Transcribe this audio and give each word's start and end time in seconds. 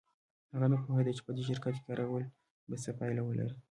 هغه 0.53 0.67
نه 0.71 0.77
پوهېده 0.83 1.11
چې 1.17 1.21
په 1.27 1.31
دې 1.35 1.41
شرکت 1.49 1.73
کې 1.75 1.83
کار 1.87 1.99
کول 2.09 2.23
به 2.69 2.75
څه 2.83 2.89
پایله 2.99 3.21
ولري 3.25 3.55